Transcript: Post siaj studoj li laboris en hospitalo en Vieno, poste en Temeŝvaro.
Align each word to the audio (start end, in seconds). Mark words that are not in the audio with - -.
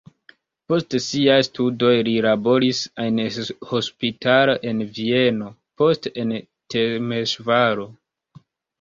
Post 0.71 0.95
siaj 1.07 1.35
studoj 1.47 1.91
li 2.07 2.15
laboris 2.27 2.81
en 3.05 3.21
hospitalo 3.75 4.59
en 4.73 4.85
Vieno, 4.99 5.55
poste 5.85 6.17
en 6.25 6.37
Temeŝvaro. 6.79 7.91